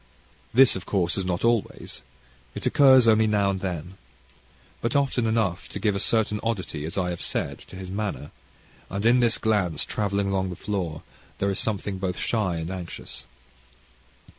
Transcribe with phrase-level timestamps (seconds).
[0.51, 2.01] This, of course, is not always.
[2.55, 3.97] It occurs now and then.
[4.81, 8.31] But often enough to give a certain oddity, as I have said, to his manner,
[8.89, 11.03] and in this glance travelling along the floor
[11.37, 13.27] there is something both shy and anxious.